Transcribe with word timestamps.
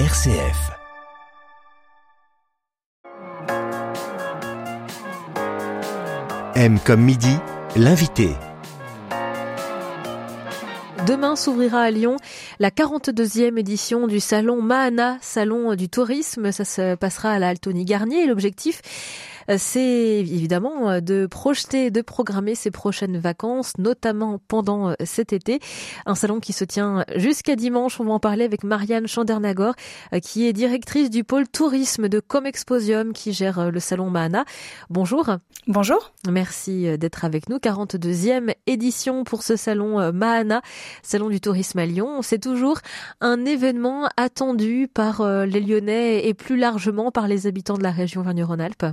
RCF. 0.00 0.72
M 6.56 6.80
comme 6.84 7.00
midi, 7.00 7.36
l'invité. 7.76 8.30
Demain 11.06 11.36
s'ouvrira 11.36 11.82
à 11.82 11.92
Lyon 11.92 12.16
la 12.58 12.70
42e 12.70 13.56
édition 13.56 14.08
du 14.08 14.18
salon 14.18 14.60
Mahana, 14.60 15.18
salon 15.20 15.76
du 15.76 15.88
tourisme. 15.88 16.50
Ça 16.50 16.64
se 16.64 16.96
passera 16.96 17.30
à 17.30 17.38
la 17.38 17.50
Altony 17.50 17.84
Garnier. 17.84 18.26
L'objectif, 18.26 18.82
c'est 19.58 20.20
évidemment 20.20 20.90
euh, 20.90 21.00
de 21.00 21.26
projeter, 21.26 21.90
de 21.90 22.02
programmer 22.02 22.54
ses 22.54 22.70
prochaines 22.70 23.18
vacances, 23.18 23.72
notamment 23.78 24.40
pendant 24.48 24.90
euh, 24.90 24.94
cet 25.04 25.32
été. 25.32 25.60
Un 26.06 26.14
salon 26.14 26.40
qui 26.40 26.52
se 26.52 26.64
tient 26.64 27.04
jusqu'à 27.16 27.56
dimanche. 27.56 28.00
On 28.00 28.04
va 28.04 28.12
en 28.12 28.20
parler 28.20 28.44
avec 28.44 28.64
Marianne 28.64 29.06
Chandernagor, 29.06 29.74
qui 30.22 30.46
est 30.46 30.52
directrice 30.52 31.10
du 31.10 31.24
pôle 31.24 31.48
tourisme 31.48 32.08
de 32.08 32.20
Comexposium, 32.20 33.12
qui 33.12 33.32
gère 33.32 33.70
le 33.70 33.80
salon 33.80 34.10
Mahana. 34.10 34.44
Bonjour. 34.90 35.36
Bonjour. 35.66 36.12
Merci 36.28 36.98
d'être 36.98 37.24
avec 37.24 37.48
nous. 37.48 37.56
42e 37.56 38.54
édition 38.66 39.24
pour 39.24 39.42
ce 39.42 39.56
salon 39.56 40.12
Mahana, 40.12 40.62
salon 41.02 41.28
du 41.28 41.40
tourisme 41.40 41.78
à 41.78 41.86
Lyon. 41.86 42.22
C'est 42.22 42.40
toujours 42.40 42.78
un 43.20 43.44
événement 43.44 44.08
attendu 44.16 44.88
par 44.92 45.26
les 45.46 45.60
Lyonnais 45.60 46.26
et 46.26 46.34
plus 46.34 46.56
largement 46.56 47.10
par 47.10 47.28
les 47.28 47.46
habitants 47.46 47.78
de 47.78 47.82
la 47.82 47.90
région 47.92 48.22
Vergne-Rhône-Alpes. 48.22 48.86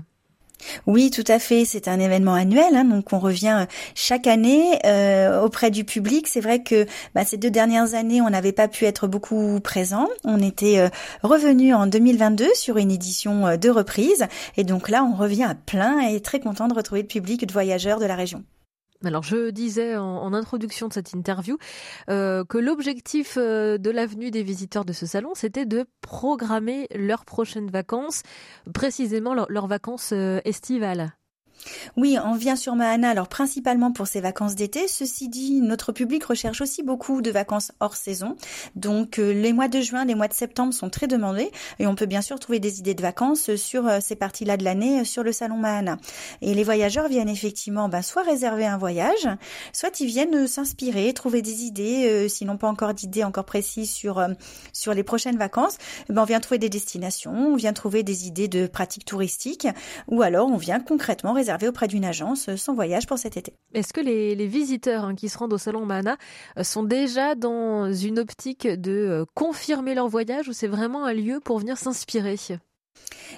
Oui, 0.88 1.12
tout 1.12 1.24
à 1.28 1.40
fait. 1.40 1.66
C'est 1.66 1.88
un 1.88 2.00
événement 2.00 2.34
annuel, 2.34 2.76
hein, 2.76 2.86
donc 2.86 3.14
on 3.14 3.20
revient 3.20 3.68
chaque 3.96 4.28
année 4.28 4.80
euh, 4.86 5.42
auprès 5.42 5.72
du 5.72 5.84
public. 5.84 6.28
C'est 6.28 6.42
vrai 6.42 6.64
que 6.64 6.86
bah, 7.16 7.26
ces 7.26 7.38
deux 7.38 7.52
dernières 7.52 7.94
années, 7.94 8.22
on 8.22 8.30
n'avait 8.30 8.52
pas 8.52 8.68
pu 8.68 8.86
être 8.86 9.08
beaucoup 9.08 9.60
présent. 9.62 10.08
On 10.24 10.40
était 10.40 10.80
euh, 10.80 10.90
revenu 11.24 11.74
en 11.74 11.88
2022 11.88 12.48
sur 12.54 12.78
une 12.78 12.92
édition 12.92 13.48
euh, 13.48 13.58
de 13.58 13.70
reprise, 13.70 14.28
et 14.58 14.64
donc 14.64 14.90
là, 14.90 15.04
on 15.04 15.16
revient 15.16 15.44
à 15.44 15.56
plein 15.56 16.00
et 16.00 16.20
très 16.22 16.40
content 16.40 16.68
de 16.68 16.74
retrouver 16.74 17.02
le 17.02 17.08
public 17.08 17.46
de 17.46 17.54
voyageurs 17.54 18.00
de 18.00 18.06
la 18.06 18.16
région. 18.16 18.44
Alors 19.04 19.24
je 19.24 19.50
disais 19.50 19.98
en, 19.98 20.34
introduction 20.34 20.88
de 20.88 20.94
cette 20.94 21.14
interview 21.14 21.58
euh, 22.10 22.46
que 22.46 22.58
l'objectif 22.58 23.38
euh, 23.38 23.78
de 23.78 23.90
l'avenue 23.90 24.32
des 24.32 24.44
visiteurs 24.44 24.86
de 24.86 24.94
ce 24.94 25.06
salon, 25.06 25.32
c'était 25.34 25.66
de 25.66 25.86
programmer 26.02 26.88
leurs 26.96 27.26
prochaines 27.26 27.70
vacances, 27.70 28.22
précisément 28.74 29.34
leurs 29.34 29.68
vacances 29.68 30.12
euh, 30.14 30.40
estivales. 30.46 31.14
Oui, 31.98 32.18
on 32.24 32.36
vient 32.36 32.56
sur 32.56 32.76
Mahana 32.76 33.10
alors 33.10 33.28
principalement 33.28 33.92
pour 33.92 34.08
ses 34.08 34.22
vacances 34.22 34.56
d'été. 34.56 34.88
Ceci 34.88 35.30
dit, 35.30 35.62
notre 35.62 35.92
public 35.92 36.24
recherche 36.24 36.62
aussi 36.62 36.84
beaucoup 36.84 37.22
de 37.22 37.32
vacances 37.32 37.72
hors 37.80 37.96
saison. 37.96 38.36
Donc 38.76 39.20
euh, 39.20 39.34
les 39.34 39.54
mois 39.54 39.68
de 39.68 39.80
juin, 39.80 40.06
les 40.06 40.16
mois 40.16 40.28
de 40.28 40.34
septembre 40.34 40.74
sont 40.74 40.90
très 40.90 41.08
demandés 41.08 41.52
et 41.80 41.88
on 41.88 41.96
peut 41.96 42.06
bien 42.06 42.22
sûr 42.22 42.40
trouver 42.40 42.60
des 42.60 42.80
idées 42.80 42.94
de 42.94 43.02
vacances 43.02 43.56
sur 43.56 43.88
euh, 43.88 44.00
ces 44.02 44.16
parties-là 44.16 44.58
de 44.58 44.64
l'année 44.64 45.02
euh, 45.02 45.04
sur 45.04 45.24
le 45.24 45.32
salon 45.32 45.58
Mahana. 45.58 45.98
Et 46.42 46.54
les 46.54 46.64
voyageurs 46.64 47.08
viennent 47.08 47.30
effectivement 47.30 47.90
ben, 47.90 48.02
soit 48.02 48.24
réserver 48.24 48.66
un 48.66 48.78
voyage, 48.78 49.28
soit 49.74 50.00
ils 50.00 50.08
viennent 50.08 50.48
s'inspirer, 50.48 51.14
trouver 51.14 51.42
des 51.42 51.64
idées, 51.64 52.28
s'ils 52.30 52.48
n'ont 52.48 52.58
pas 52.58 52.68
encore 52.68 52.94
d'idées 52.94 53.24
encore 53.24 53.46
précises 53.46 53.92
sur 53.92 54.26
sur 54.74 54.94
les 54.94 55.04
prochaines 55.04 55.38
vacances, 55.38 55.78
eh 56.10 56.14
ben 56.14 56.22
on 56.22 56.26
vient 56.26 56.40
trouver 56.40 56.58
des 56.58 56.70
destinations, 56.70 57.34
on 57.34 57.56
vient 57.56 57.74
trouver 57.74 58.04
des 58.04 58.28
idées 58.28 58.48
de 58.48 58.68
pratiques 58.68 59.06
touristiques 59.06 59.68
ou 60.08 60.22
alors 60.22 60.48
on 60.48 60.58
vient 60.58 60.80
concrètement 60.80 61.34
réserver 61.34 61.51
auprès 61.68 61.88
d'une 61.88 62.06
agence 62.06 62.50
euh, 62.50 62.58
son 62.58 62.74
voyage 62.74 63.08
pour 63.08 63.18
cet 63.18 63.38
été. 63.38 63.54
Est-ce 63.74 63.94
que 63.94 64.02
les, 64.02 64.48
visiteurs 64.48 65.06
hein, 65.06 65.16
qui 65.16 65.30
se 65.30 65.38
rendent 65.38 65.54
au 65.54 65.58
salon 65.58 65.86
Mana 65.86 66.18
euh, 66.58 66.64
sont 66.64 66.84
déjà 66.84 67.36
dans 67.36 67.92
une 67.92 68.20
optique 68.20 68.68
de 68.68 68.92
euh, 68.92 69.26
confirmer 69.34 69.96
leur 69.96 70.08
voyage 70.08 70.48
ou 70.48 70.54
c'est 70.54 70.68
vraiment 70.68 71.06
un 71.06 71.14
lieu 71.14 71.40
pour 71.40 71.60
venir 71.60 71.78
s'inspirer? 71.78 72.36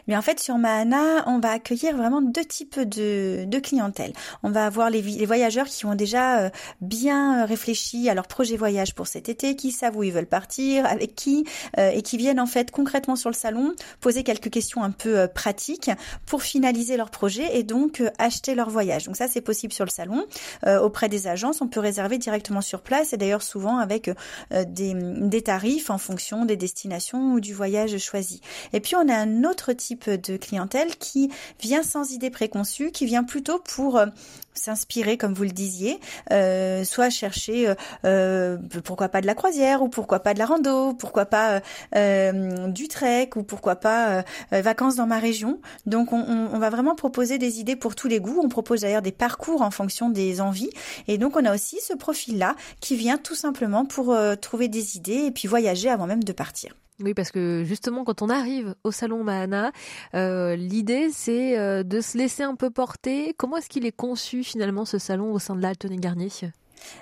Mais 0.07 0.17
en 0.17 0.21
fait, 0.21 0.39
sur 0.39 0.57
Mahana, 0.57 1.23
on 1.27 1.39
va 1.39 1.51
accueillir 1.51 1.95
vraiment 1.95 2.21
deux 2.21 2.45
types 2.45 2.79
de, 2.79 3.45
de 3.45 3.59
clientèle. 3.59 4.13
On 4.43 4.49
va 4.49 4.65
avoir 4.65 4.89
les, 4.89 5.01
les 5.01 5.25
voyageurs 5.25 5.67
qui 5.67 5.85
ont 5.85 5.95
déjà 5.95 6.39
euh, 6.39 6.49
bien 6.81 7.45
réfléchi 7.45 8.09
à 8.09 8.13
leur 8.13 8.27
projet 8.27 8.57
voyage 8.57 8.95
pour 8.95 9.07
cet 9.07 9.29
été, 9.29 9.55
qui 9.55 9.71
savent 9.71 9.95
où 9.95 10.03
ils 10.03 10.11
veulent 10.11 10.25
partir, 10.25 10.85
avec 10.85 11.15
qui, 11.15 11.45
euh, 11.77 11.91
et 11.91 12.01
qui 12.01 12.17
viennent 12.17 12.39
en 12.39 12.45
fait 12.45 12.71
concrètement 12.71 13.15
sur 13.15 13.29
le 13.29 13.35
salon 13.35 13.73
poser 14.01 14.23
quelques 14.23 14.49
questions 14.49 14.83
un 14.83 14.91
peu 14.91 15.19
euh, 15.19 15.27
pratiques 15.27 15.91
pour 16.25 16.43
finaliser 16.43 16.97
leur 16.97 17.09
projet 17.09 17.57
et 17.57 17.63
donc 17.63 18.03
acheter 18.17 18.55
leur 18.55 18.69
voyage. 18.69 19.05
Donc 19.05 19.15
ça, 19.15 19.27
c'est 19.27 19.41
possible 19.41 19.73
sur 19.73 19.85
le 19.85 19.89
salon. 19.89 20.25
auprès 20.65 21.09
des 21.09 21.27
agences, 21.27 21.61
on 21.61 21.67
peut 21.67 21.79
réserver 21.79 22.17
directement 22.17 22.61
sur 22.61 22.81
place 22.81 23.13
et 23.13 23.17
d'ailleurs 23.17 23.41
souvent 23.41 23.77
avec 23.77 24.09
des, 24.51 24.93
des 24.93 25.41
tarifs 25.41 25.89
en 25.89 25.97
fonction 25.97 26.45
des 26.45 26.57
destinations 26.57 27.33
ou 27.33 27.39
du 27.39 27.53
voyage 27.53 27.97
choisi. 27.97 28.41
Et 28.73 28.79
puis 28.79 28.95
on 28.95 29.07
a 29.09 29.15
un 29.15 29.43
autre 29.43 29.73
type 29.73 29.92
de 29.95 30.37
clientèle 30.37 30.95
qui 30.97 31.31
vient 31.59 31.83
sans 31.83 32.11
idée 32.11 32.29
préconçue, 32.29 32.91
qui 32.91 33.05
vient 33.05 33.23
plutôt 33.23 33.59
pour 33.59 33.97
euh, 33.97 34.07
s'inspirer, 34.53 35.17
comme 35.17 35.33
vous 35.33 35.43
le 35.43 35.49
disiez, 35.49 35.99
euh, 36.31 36.83
soit 36.83 37.09
chercher 37.09 37.73
euh, 38.05 38.57
pourquoi 38.83 39.09
pas 39.09 39.21
de 39.21 39.25
la 39.25 39.35
croisière 39.35 39.81
ou 39.81 39.89
pourquoi 39.89 40.19
pas 40.19 40.33
de 40.33 40.39
la 40.39 40.45
rando, 40.45 40.93
pourquoi 40.93 41.25
pas 41.25 41.61
du 41.93 42.87
trek 42.87 43.31
ou 43.35 43.43
pourquoi 43.43 43.75
pas 43.75 44.23
vacances 44.51 44.95
dans 44.95 45.07
ma 45.07 45.19
région. 45.19 45.59
Donc 45.85 46.13
on, 46.13 46.19
on, 46.19 46.59
va 46.59 46.69
vraiment 46.69 46.95
proposer 46.95 47.37
des 47.37 47.59
idées 47.59 47.75
pour 47.75 47.95
tous 47.95 48.07
les 48.07 48.19
goûts. 48.19 48.39
On 48.43 48.49
propose 48.49 48.81
d'ailleurs 48.81 49.01
des 49.01 49.11
parcours 49.11 49.61
en 49.61 49.71
fonction 49.71 50.09
des 50.09 50.41
envies. 50.41 50.69
Et 51.07 51.17
donc 51.17 51.35
on 51.35 51.45
a 51.45 51.53
aussi 51.53 51.79
ce 51.81 51.93
profil-là 51.93 52.55
qui 52.79 52.95
vient 52.95 53.17
tout 53.17 53.35
simplement 53.35 53.85
pour 53.85 54.15
trouver 54.41 54.67
des 54.67 54.97
idées 54.97 55.25
et 55.25 55.31
puis 55.31 55.47
voyager 55.47 55.89
avant 55.89 56.07
même 56.07 56.23
de 56.23 56.33
partir. 56.33 56.75
Oui, 57.03 57.13
parce 57.13 57.31
que 57.31 57.63
justement, 57.65 58.05
quand 58.05 58.21
on 58.21 58.29
arrive 58.29 58.75
au 58.85 58.91
salon 58.91 59.25
Mahana, 59.25 59.73
euh, 60.15 60.55
l'idée 60.55 61.09
c'est 61.11 61.57
euh, 61.57 61.83
de 61.83 61.99
se 61.99 62.17
laisser 62.17 62.43
un 62.43 62.55
peu 62.55 62.69
porter. 62.69 63.33
Comment 63.37 63.57
est-ce 63.57 63.67
qu'il 63.67 63.85
est 63.85 63.95
conçu 63.95 64.41
finalement 64.43 64.85
ce 64.85 64.99
salon 64.99 65.33
au 65.33 65.39
sein 65.39 65.55
de 65.55 65.61
l'Altony 65.61 65.97
Garnier? 65.97 66.29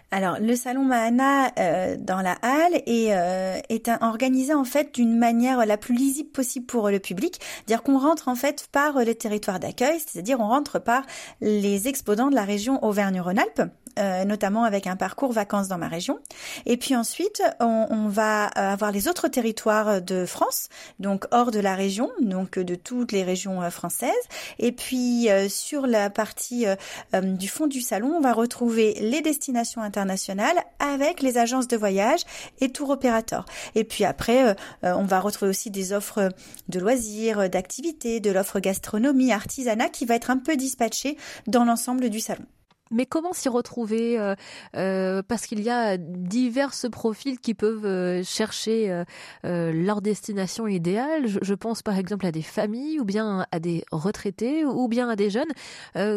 Alors, 0.09 0.37
le 0.39 0.55
salon 0.55 0.83
Mahana 0.83 1.51
euh, 1.59 1.97
dans 1.99 2.21
la 2.21 2.33
halle 2.41 2.81
est, 2.87 3.89
organisé 4.01 4.55
en 4.55 4.63
fait 4.63 4.93
d'une 4.95 5.17
manière 5.17 5.65
la 5.65 5.77
plus 5.77 5.95
lisible 5.95 6.29
possible 6.29 6.65
pour 6.65 6.89
le 6.89 6.99
public, 6.99 7.39
dire 7.67 7.83
qu'on 7.83 7.99
rentre 7.99 8.27
en 8.27 8.35
fait 8.35 8.67
par 8.71 9.05
le 9.05 9.13
territoire 9.13 9.59
d'accueil, 9.59 9.99
c'est-à-dire 9.99 10.39
on 10.39 10.47
rentre 10.47 10.79
par 10.79 11.03
les 11.41 11.87
exposants 11.87 12.29
de 12.29 12.35
la 12.35 12.43
région 12.43 12.83
Auvergne-Rhône-Alpes. 12.83 13.71
Euh, 13.99 14.25
notamment 14.25 14.63
avec 14.63 14.87
un 14.87 14.95
parcours 14.95 15.31
vacances 15.31 15.67
dans 15.67 15.77
ma 15.77 15.87
région. 15.87 16.19
Et 16.65 16.77
puis 16.77 16.95
ensuite, 16.95 17.41
on, 17.59 17.87
on, 17.89 18.07
va 18.07 18.45
avoir 18.45 18.91
les 18.91 19.07
autres 19.07 19.27
territoires 19.27 20.01
de 20.01 20.25
France, 20.25 20.69
donc 20.99 21.25
hors 21.31 21.51
de 21.51 21.59
la 21.59 21.75
région, 21.75 22.09
donc 22.21 22.57
de 22.57 22.75
toutes 22.75 23.11
les 23.11 23.23
régions 23.23 23.69
françaises. 23.69 24.11
Et 24.59 24.71
puis 24.71 25.27
sur 25.49 25.87
la 25.87 26.09
partie 26.09 26.65
du 27.13 27.47
fond 27.47 27.67
du 27.67 27.81
salon, 27.81 28.13
on 28.15 28.21
va 28.21 28.33
retrouver 28.33 28.93
les 28.99 29.21
destinations 29.21 29.81
internationales 29.81 30.57
avec 30.79 31.21
les 31.21 31.37
agences 31.37 31.67
de 31.67 31.77
voyage 31.77 32.21
et 32.59 32.69
tour 32.69 32.89
opérateurs. 32.89 33.45
Et 33.75 33.83
puis 33.83 34.05
après, 34.05 34.49
euh, 34.49 34.53
euh, 34.83 34.93
on 34.95 35.05
va 35.05 35.19
retrouver 35.19 35.49
aussi 35.49 35.71
des 35.71 35.93
offres 35.93 36.29
de 36.69 36.79
loisirs, 36.79 37.49
d'activités, 37.49 38.19
de 38.19 38.31
l'offre 38.31 38.59
gastronomie, 38.59 39.31
artisanat 39.31 39.89
qui 39.89 40.05
va 40.05 40.15
être 40.15 40.29
un 40.29 40.37
peu 40.37 40.55
dispatchée 40.55 41.17
dans 41.47 41.65
l'ensemble 41.65 42.09
du 42.09 42.19
salon. 42.19 42.45
Mais 42.91 43.05
comment 43.05 43.33
s'y 43.33 43.49
retrouver 43.49 44.19
euh, 44.19 44.35
euh, 44.75 45.23
Parce 45.27 45.47
qu'il 45.47 45.61
y 45.61 45.69
a 45.69 45.97
divers 45.97 46.71
profils 46.91 47.39
qui 47.39 47.53
peuvent 47.53 47.85
euh, 47.85 48.23
chercher 48.23 49.03
leur 49.43 50.01
destination 50.01 50.67
idéale. 50.67 51.27
Je, 51.27 51.53
pense 51.53 51.81
par 51.81 51.97
exemple 51.97 52.25
à 52.25 52.31
des 52.31 52.41
familles, 52.41 52.99
ou 52.99 53.05
bien 53.05 53.45
à 53.51 53.59
des 53.59 53.83
retraités, 53.91 54.65
ou 54.65 54.87
bien 54.87 55.09
à 55.09 55.15
des 55.15 55.29
jeunes. 55.29 55.51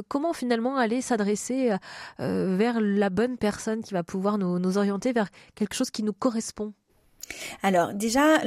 comment 0.09 0.33
finalement 0.33 0.77
aller 0.77 1.01
s'adresser 1.01 1.77
vers 2.19 2.81
la 2.81 3.11
bonne 3.11 3.37
personne 3.37 3.83
qui 3.83 3.95
va 3.95 4.03
pouvoir 4.03 4.39
nous 4.39 4.79
orienter 4.79 5.13
vers 5.13 5.29
quelque 5.55 5.75
chose 5.75 5.91
qui 5.91 6.03
nous 6.03 6.13
correspond? 6.13 6.73
Alors 7.63 7.95
déjà, 7.95 8.41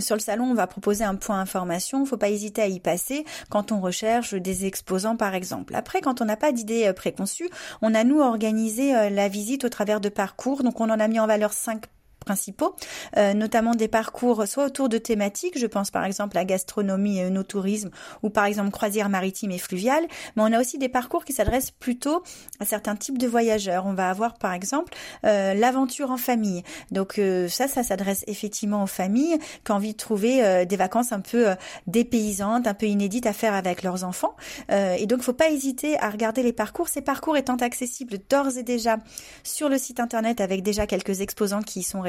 sur 0.00 0.16
le 0.16 0.20
salon, 0.20 0.44
on 0.44 0.54
va 0.54 0.66
proposer 0.66 1.04
un 1.04 1.14
point 1.14 1.40
information. 1.40 2.02
Il 2.04 2.06
faut 2.06 2.16
pas 2.16 2.28
hésiter 2.28 2.62
à 2.62 2.66
y 2.66 2.80
passer 2.80 3.24
quand 3.48 3.72
on 3.72 3.80
recherche 3.80 4.34
des 4.34 4.66
exposants, 4.66 5.16
par 5.16 5.34
exemple. 5.34 5.74
Après, 5.74 6.00
quand 6.00 6.20
on 6.20 6.24
n'a 6.24 6.36
pas 6.36 6.52
d'idée 6.52 6.86
euh, 6.86 6.92
préconçue, 6.92 7.50
on 7.82 7.94
a 7.94 8.04
nous 8.04 8.20
organisé 8.20 8.94
euh, 8.94 9.10
la 9.10 9.28
visite 9.28 9.64
au 9.64 9.68
travers 9.68 10.00
de 10.00 10.08
parcours. 10.08 10.62
Donc 10.62 10.80
on 10.80 10.90
en 10.90 11.00
a 11.00 11.08
mis 11.08 11.20
en 11.20 11.26
valeur 11.26 11.52
cinq 11.52 11.86
principaux, 12.20 12.76
euh, 13.16 13.34
notamment 13.34 13.74
des 13.74 13.88
parcours 13.88 14.46
soit 14.46 14.64
autour 14.66 14.88
de 14.88 14.98
thématiques, 14.98 15.58
je 15.58 15.66
pense 15.66 15.90
par 15.90 16.04
exemple 16.04 16.38
à 16.38 16.44
gastronomie 16.44 17.18
et 17.18 17.30
no 17.30 17.42
tourisme 17.42 17.90
ou 18.22 18.30
par 18.30 18.44
exemple 18.44 18.70
croisière 18.70 19.08
maritime 19.08 19.50
et 19.50 19.58
fluviale, 19.58 20.06
mais 20.36 20.42
on 20.42 20.52
a 20.52 20.60
aussi 20.60 20.78
des 20.78 20.88
parcours 20.88 21.24
qui 21.24 21.32
s'adressent 21.32 21.70
plutôt 21.70 22.22
à 22.60 22.64
certains 22.64 22.96
types 22.96 23.18
de 23.18 23.26
voyageurs. 23.26 23.86
On 23.86 23.94
va 23.94 24.10
avoir 24.10 24.38
par 24.38 24.52
exemple 24.52 24.92
euh, 25.24 25.54
l'aventure 25.54 26.10
en 26.10 26.16
famille. 26.16 26.62
Donc 26.90 27.18
euh, 27.18 27.48
ça, 27.48 27.68
ça 27.68 27.82
s'adresse 27.82 28.24
effectivement 28.26 28.82
aux 28.82 28.88
familles 28.88 29.38
qui 29.64 29.72
ont 29.72 29.76
envie 29.76 29.92
de 29.92 29.98
trouver 29.98 30.66
des 30.66 30.76
vacances 30.76 31.12
un 31.12 31.20
peu 31.20 31.48
dépaysantes, 31.86 32.66
un 32.66 32.74
peu 32.74 32.86
inédites 32.86 33.26
à 33.26 33.32
faire 33.32 33.54
avec 33.54 33.82
leurs 33.82 34.04
enfants. 34.04 34.34
et 34.70 35.06
donc, 35.06 35.22
faut 35.22 35.32
pas 35.32 35.50
hésiter 35.50 35.98
à 36.00 36.10
regarder 36.10 36.42
les 36.42 36.52
parcours. 36.52 36.88
Ces 36.88 37.00
parcours 37.00 37.36
étant 37.36 37.56
accessibles 37.56 38.18
d'ores 38.28 38.56
et 38.58 38.62
déjà 38.62 38.98
sur 39.42 39.68
le 39.68 39.78
site 39.78 40.00
internet 40.00 40.40
avec 40.40 40.62
déjà 40.62 40.86
quelques 40.86 41.20
exposants 41.20 41.62
qui 41.62 41.80
y 41.80 41.82
sont 41.82 42.00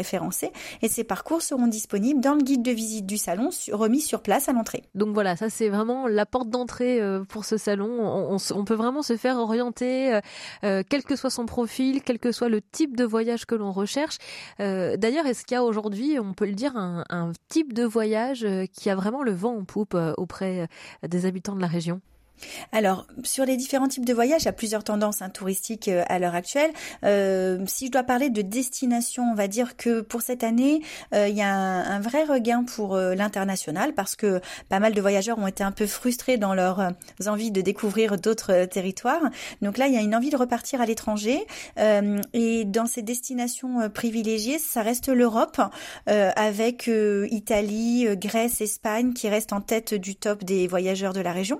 et 0.81 0.87
ces 0.87 1.03
parcours 1.03 1.41
seront 1.41 1.67
disponibles 1.67 2.21
dans 2.21 2.35
le 2.35 2.41
guide 2.41 2.63
de 2.63 2.71
visite 2.71 3.05
du 3.05 3.17
salon 3.17 3.49
remis 3.71 4.01
sur 4.01 4.21
place 4.21 4.49
à 4.49 4.53
l'entrée. 4.53 4.83
Donc 4.95 5.13
voilà, 5.13 5.35
ça 5.35 5.49
c'est 5.49 5.69
vraiment 5.69 6.07
la 6.07 6.25
porte 6.25 6.49
d'entrée 6.49 7.01
euh, 7.01 7.23
pour 7.23 7.45
ce 7.45 7.57
salon. 7.57 7.89
On, 8.53 8.65
peut 8.65 8.75
vraiment 8.75 9.01
se 9.01 9.17
faire 9.17 9.37
orienter, 9.37 10.13
euh, 10.13 10.21
euh, 10.63 10.83
quel 10.87 11.03
que 11.03 11.15
soit 11.15 11.29
son 11.29 11.45
profil, 11.45 12.01
quel 12.03 12.19
que 12.19 12.31
soit 12.31 12.49
le 12.49 12.61
type 12.61 12.95
de 12.95 13.03
voyage 13.03 13.45
que 13.45 13.55
l'on 13.55 13.71
recherche. 13.71 14.17
D'ailleurs, 14.59 15.25
est-ce 15.25 15.45
qu'il 15.45 15.55
y 15.55 15.57
a 15.57 15.63
aujourd'hui, 15.63 16.19
on 16.19 16.33
peut 16.33 16.45
le 16.45 16.53
dire, 16.53 16.75
un 16.75 17.31
type 17.49 17.73
de 17.73 17.83
voyage 17.83 18.47
qui 18.73 18.89
a 18.89 18.95
vraiment 18.95 19.23
le 19.23 19.31
vent 19.31 19.55
en 19.55 19.63
poupe 19.63 19.97
auprès 20.17 20.67
des 21.07 21.25
habitants 21.25 21.55
de 21.55 21.61
la 21.61 21.67
région? 21.67 22.01
Alors, 22.71 23.07
sur 23.23 23.45
les 23.45 23.57
différents 23.57 23.87
types 23.87 24.05
de 24.05 24.13
voyages, 24.13 24.43
il 24.43 24.45
y 24.45 24.49
a 24.49 24.53
plusieurs 24.53 24.83
tendances 24.83 25.21
hein, 25.21 25.29
touristiques 25.29 25.87
euh, 25.87 26.03
à 26.07 26.19
l'heure 26.19 26.35
actuelle. 26.35 26.71
Euh, 27.03 27.59
si 27.67 27.87
je 27.87 27.91
dois 27.91 28.03
parler 28.03 28.29
de 28.29 28.41
destination, 28.41 29.23
on 29.31 29.35
va 29.35 29.47
dire 29.47 29.77
que 29.77 30.01
pour 30.01 30.21
cette 30.21 30.43
année, 30.43 30.81
euh, 31.13 31.27
il 31.27 31.35
y 31.35 31.41
a 31.41 31.53
un, 31.53 31.99
vrai 31.99 32.23
regain 32.23 32.63
pour 32.63 32.95
l'international 32.95 33.93
parce 33.93 34.15
que 34.15 34.41
pas 34.69 34.79
mal 34.79 34.93
de 34.93 35.01
voyageurs 35.01 35.37
ont 35.37 35.45
été 35.45 35.63
un 35.63 35.71
peu 35.71 35.85
frustrés 35.85 36.37
dans 36.37 36.55
leurs 36.55 36.93
envies 37.27 37.51
de 37.51 37.61
découvrir 37.61 38.17
d'autres 38.17 38.65
territoires. 38.65 39.21
Donc 39.61 39.77
là, 39.77 39.87
il 39.87 39.93
y 39.93 39.97
a 39.97 40.01
une 40.01 40.15
envie 40.15 40.31
de 40.31 40.37
repartir 40.37 40.81
à 40.81 40.85
l'étranger. 40.87 41.45
et 41.77 42.65
dans 42.65 42.87
ces 42.87 43.03
destinations 43.03 43.87
privilégiées, 43.89 44.57
ça 44.57 44.81
reste 44.81 45.09
l'Europe 45.09 45.61
avec 46.07 46.89
Italie, 47.29 48.07
Grèce, 48.17 48.61
Espagne 48.61 49.13
qui 49.13 49.29
restent 49.29 49.53
en 49.53 49.61
tête 49.61 49.93
du 49.93 50.15
top 50.15 50.43
des 50.43 50.67
voyageurs 50.67 51.13
de 51.13 51.21
la 51.21 51.33
région. 51.33 51.59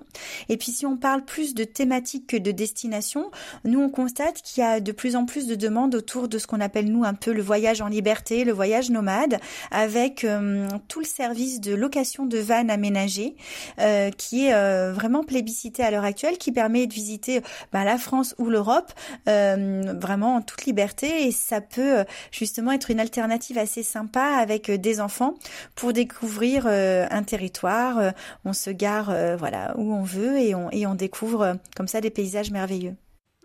Et 0.49 0.57
puis 0.57 0.70
si 0.71 0.85
on 0.85 0.97
parle 0.97 1.23
plus 1.23 1.53
de 1.53 1.63
thématiques 1.63 2.27
que 2.27 2.37
de 2.37 2.51
destination, 2.51 3.31
nous 3.63 3.79
on 3.81 3.89
constate 3.89 4.41
qu'il 4.41 4.63
y 4.63 4.65
a 4.65 4.79
de 4.79 4.91
plus 4.91 5.15
en 5.15 5.25
plus 5.25 5.47
de 5.47 5.55
demandes 5.55 5.95
autour 5.95 6.27
de 6.27 6.37
ce 6.37 6.47
qu'on 6.47 6.61
appelle 6.61 6.91
nous 6.91 7.03
un 7.03 7.13
peu 7.13 7.33
le 7.33 7.41
voyage 7.41 7.81
en 7.81 7.87
liberté, 7.87 8.43
le 8.43 8.51
voyage 8.51 8.89
nomade, 8.89 9.39
avec 9.69 10.23
euh, 10.23 10.67
tout 10.87 10.99
le 10.99 11.05
service 11.05 11.61
de 11.61 11.73
location 11.73 12.25
de 12.25 12.37
vannes 12.37 12.69
aménagées 12.69 13.35
euh, 13.79 14.09
qui 14.11 14.47
est 14.47 14.53
euh, 14.53 14.91
vraiment 14.93 15.23
plébiscité 15.23 15.83
à 15.83 15.91
l'heure 15.91 16.03
actuelle, 16.03 16.37
qui 16.37 16.51
permet 16.51 16.87
de 16.87 16.93
visiter 16.93 17.41
bah, 17.71 17.83
la 17.83 17.97
France 17.97 18.35
ou 18.37 18.49
l'Europe 18.49 18.91
vraiment 19.25 20.35
en 20.35 20.41
toute 20.41 20.65
liberté 20.65 21.27
et 21.27 21.31
ça 21.31 21.61
peut 21.61 22.03
justement 22.31 22.71
être 22.71 22.91
une 22.91 22.99
alternative 22.99 23.57
assez 23.57 23.83
sympa 23.83 24.23
avec 24.23 24.69
des 24.71 24.99
enfants 24.99 25.35
pour 25.75 25.93
découvrir 25.93 26.67
un 26.67 27.23
territoire. 27.23 28.13
on 28.45 28.53
se 28.53 28.69
gare 28.69 29.13
voilà 29.37 29.73
où 29.77 29.93
on 29.93 30.03
veut 30.03 30.39
et 30.39 30.50
on, 30.55 30.69
et 30.71 30.85
on 30.85 30.95
découvre 30.95 31.41
euh, 31.41 31.53
comme 31.75 31.87
ça 31.87 32.01
des 32.01 32.09
paysages 32.09 32.51
merveilleux. 32.51 32.95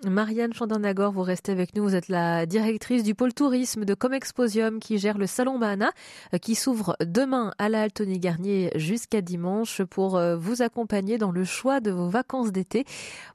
Marianne 0.05 0.53
Chandernagor, 0.53 1.11
vous 1.11 1.23
restez 1.23 1.53
avec 1.53 1.75
nous. 1.75 1.83
Vous 1.83 1.95
êtes 1.95 2.09
la 2.09 2.45
directrice 2.45 3.03
du 3.03 3.15
pôle 3.15 3.33
tourisme 3.33 3.87
de 3.87 3.95
Comexposium 3.95 4.79
qui 4.79 4.99
gère 4.99 5.17
le 5.17 5.27
salon 5.27 5.59
Mahana 5.59 5.91
euh, 6.35 6.39
qui 6.39 6.55
s'ouvre 6.55 6.97
demain 7.01 7.53
à 7.59 7.69
la 7.71 7.83
Altony 7.83 8.19
Garnier 8.19 8.71
jusqu'à 8.75 9.23
dimanche 9.23 9.83
pour 9.83 10.17
euh, 10.17 10.37
vous 10.37 10.61
accompagner 10.61 11.17
dans 11.17 11.31
le 11.31 11.45
choix 11.45 11.81
de 11.81 11.91
vos 11.91 12.09
vacances 12.09 12.53
d'été. 12.53 12.85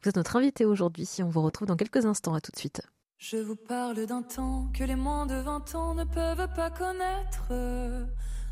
Vous 0.03 0.09
êtes 0.09 0.17
notre 0.17 0.35
invité 0.35 0.65
aujourd'hui. 0.65 1.09
On 1.19 1.29
vous 1.29 1.41
retrouve 1.41 1.67
dans 1.67 1.77
quelques 1.77 2.05
instants. 2.05 2.35
À 2.35 2.41
tout 2.41 2.51
de 2.51 2.59
suite. 2.59 2.81
Je 3.17 3.37
vous 3.37 3.55
parle 3.55 4.05
d'un 4.05 4.21
temps 4.21 4.69
que 4.73 4.83
les 4.83 4.95
moins 4.95 5.25
de 5.25 5.35
20 5.35 5.75
ans 5.75 5.95
ne 5.95 6.03
peuvent 6.03 6.47
pas 6.55 6.69
connaître. 6.69 7.51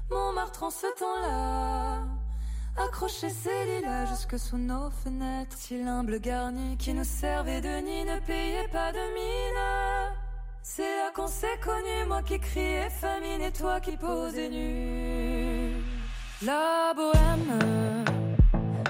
Montmartre 0.10 0.64
en 0.64 0.70
ce 0.72 0.88
temps-là 0.98 2.19
Accrocher 2.82 3.30
ses 3.30 3.66
lilas 3.66 4.06
jusque 4.06 4.40
sous 4.40 4.58
nos 4.58 4.90
fenêtres. 4.90 5.58
Si 5.58 5.84
l'humble 5.84 6.20
garni 6.20 6.78
qui 6.78 6.94
nous 6.94 7.04
servait 7.04 7.60
de 7.60 7.82
nid 7.82 8.06
ne 8.06 8.20
payait 8.26 8.70
pas 8.72 8.92
de 8.94 9.04
mine. 9.18 10.16
C'est 10.64 10.84
là 10.84 11.12
qu'on 11.14 11.28
s'est 11.28 11.60
connu, 11.62 12.06
moi 12.08 12.22
qui 12.22 12.40
criais 12.40 12.90
famine 12.90 13.42
et 13.42 13.52
toi 13.52 13.82
qui 13.82 13.98
posais 13.98 14.50
nu. 14.50 15.74
La 16.42 16.94
bohème, 16.96 18.04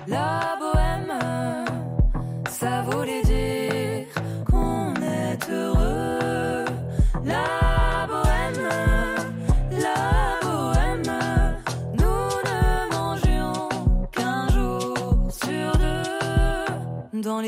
la 0.07 0.57
bohème, 0.59 1.65
ça 2.47 2.83
voulait 2.83 3.24
dire 3.24 3.29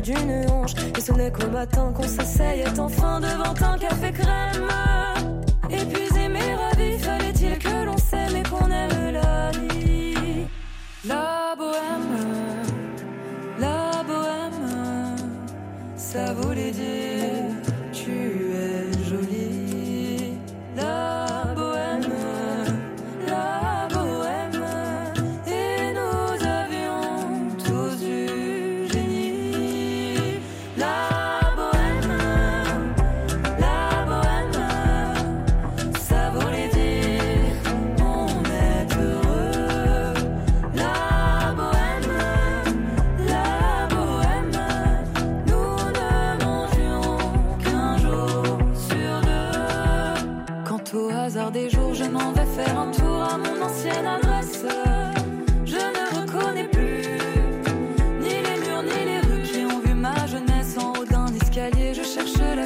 d'une 0.00 0.50
hanche. 0.50 0.74
Et 0.96 1.00
ce 1.00 1.12
n'est 1.12 1.30
qu'au 1.30 1.48
matin 1.48 1.92
qu'on 1.94 2.08
s'asseyait 2.08 2.78
enfin 2.78 3.20
devant 3.20 3.54
un 3.72 3.78
café 3.78 4.12
crème. 4.12 4.68
Épuisé 5.70 6.28
mais 6.28 6.54
ravi, 6.54 6.98
fallait-il 6.98 7.58
que 7.58 7.84
l'on 7.84 7.96
s'aime 7.98 8.36
et 8.36 8.42
qu'on 8.48 8.70
aime 8.70 9.12
la 9.12 9.50
vie? 9.50 10.46
La 11.04 11.54
bohème, 11.56 12.14
la 13.58 14.02
bohème, 14.06 15.16
ça 15.96 16.32
voulait 16.34 16.70
dire 16.70 17.37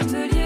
Atelier. 0.01 0.42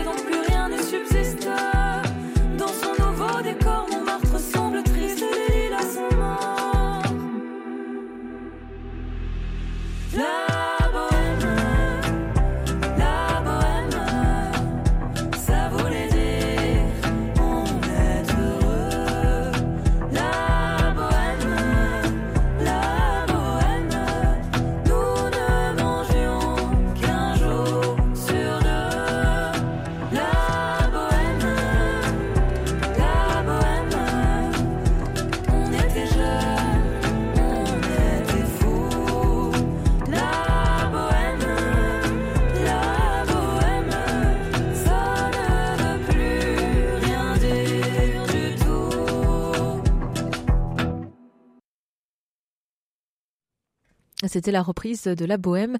C'était 54.36 54.52
la 54.52 54.60
reprise 54.60 55.04
de 55.04 55.24
La 55.24 55.38
Bohème 55.38 55.78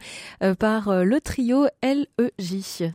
par 0.58 1.04
le 1.04 1.20
trio 1.20 1.66
LEJ. 1.82 2.90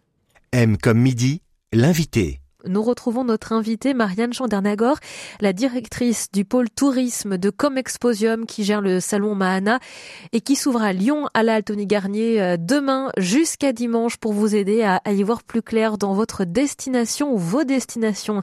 M 0.54 0.76
comme 0.76 0.98
midi, 0.98 1.44
l'invité 1.72 2.41
nous 2.68 2.84
retrouvons 2.84 3.24
notre 3.24 3.54
invitée 3.54 3.94
Marianne 3.94 4.34
Chandernagor, 4.34 4.98
la 5.40 5.54
directrice 5.54 6.32
du 6.32 6.46
pôle 6.46 6.70
tourisme 6.70 7.38
de 7.38 7.50
Comexposium 7.50 8.46
qui 8.46 8.64
gère 8.64 8.82
le 8.82 9.00
salon 9.00 9.36
Mahana 9.36 9.80
et 10.32 10.42
qui 10.42 10.56
s'ouvre 10.56 10.82
à 10.82 10.94
Lyon 10.94 11.28
à 11.34 11.44
la 11.44 11.62
Garnier 11.62 12.42
euh, 12.42 12.58
demain 12.60 13.12
jusqu'à 13.18 13.74
dimanche 13.74 14.18
pour 14.18 14.34
vous 14.34 14.56
aider 14.56 14.84
à, 14.84 15.02
y 15.12 15.24
voir 15.24 15.44
plus 15.44 15.62
clair 15.62 15.98
dans 15.98 16.14
votre 16.14 16.46
destination 16.46 17.34
ou 17.34 17.38
vos 17.38 17.64
destinations 17.64 18.42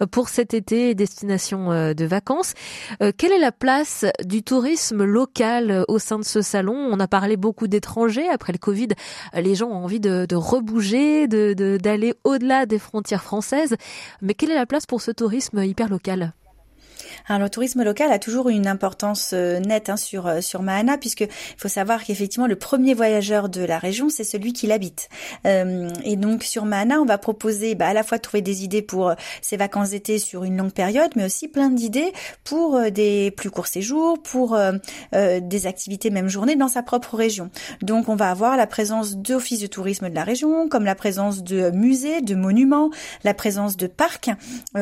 euh, 0.00 0.06
pour 0.06 0.28
cet 0.28 0.54
été, 0.54 0.94
destination 0.94 1.72
euh, 1.72 1.94
de 1.94 2.04
vacances. 2.04 2.54
Quelle 3.16 3.32
est 3.32 3.38
la 3.38 3.52
place 3.52 4.04
du 4.24 4.42
tourisme 4.42 5.04
local 5.04 5.84
au 5.88 5.98
sein 5.98 6.18
de 6.18 6.24
ce 6.24 6.42
salon? 6.42 6.74
On 6.74 7.00
a 7.00 7.08
parlé 7.08 7.36
beaucoup 7.36 7.66
d'étrangers 7.66 8.28
après 8.28 8.52
le 8.52 8.58
Covid. 8.58 8.88
Les 9.34 9.54
gens 9.54 9.68
ont 9.68 9.84
envie 9.84 10.00
de, 10.00 10.26
de 10.26 10.36
rebouger, 10.36 11.26
de 11.28 11.76
d'aller 11.78 12.14
au-delà 12.24 12.66
des 12.66 12.78
frontières 12.78 13.22
françaises 13.22 13.55
mais 14.22 14.34
quelle 14.34 14.50
est 14.50 14.54
la 14.54 14.66
place 14.66 14.86
pour 14.86 15.00
ce 15.00 15.10
tourisme 15.10 15.62
hyper 15.62 15.88
local 15.88 16.32
alors 17.28 17.42
le 17.42 17.50
tourisme 17.50 17.82
local 17.82 18.12
a 18.12 18.18
toujours 18.18 18.48
une 18.48 18.66
importance 18.66 19.30
euh, 19.32 19.60
nette 19.60 19.88
hein, 19.88 19.96
sur 19.96 20.26
euh, 20.26 20.40
sur 20.40 20.62
Mahana 20.62 20.98
puisque 20.98 21.22
il 21.22 21.58
faut 21.58 21.68
savoir 21.68 22.04
qu'effectivement 22.04 22.46
le 22.46 22.56
premier 22.56 22.94
voyageur 22.94 23.48
de 23.48 23.62
la 23.62 23.78
région 23.78 24.08
c'est 24.08 24.24
celui 24.24 24.52
qui 24.52 24.66
l'habite. 24.66 25.08
Euh, 25.46 25.90
et 26.04 26.16
donc 26.16 26.42
sur 26.42 26.64
Mahana 26.64 27.00
on 27.00 27.04
va 27.04 27.18
proposer 27.18 27.74
bah, 27.74 27.88
à 27.88 27.94
la 27.94 28.02
fois 28.02 28.18
de 28.18 28.22
trouver 28.22 28.42
des 28.42 28.64
idées 28.64 28.82
pour 28.82 29.14
ses 29.42 29.56
vacances 29.56 29.90
d'été 29.90 30.18
sur 30.18 30.44
une 30.44 30.56
longue 30.56 30.72
période, 30.72 31.10
mais 31.16 31.24
aussi 31.24 31.48
plein 31.48 31.70
d'idées 31.70 32.12
pour 32.44 32.80
des 32.90 33.30
plus 33.30 33.50
courts 33.50 33.66
séjours, 33.66 34.22
pour 34.22 34.58
des 35.12 35.66
activités 35.66 36.10
même 36.10 36.28
journée 36.28 36.56
dans 36.56 36.68
sa 36.68 36.82
propre 36.82 37.16
région. 37.16 37.50
Donc 37.82 38.08
on 38.08 38.16
va 38.16 38.30
avoir 38.30 38.56
la 38.56 38.66
présence 38.66 39.16
d'offices 39.16 39.60
de 39.60 39.66
tourisme 39.66 40.08
de 40.08 40.14
la 40.14 40.24
région, 40.24 40.68
comme 40.68 40.84
la 40.84 40.94
présence 40.94 41.42
de 41.42 41.70
musées, 41.70 42.20
de 42.20 42.34
monuments, 42.34 42.90
la 43.24 43.34
présence 43.34 43.76
de 43.76 43.86
parcs 43.86 44.30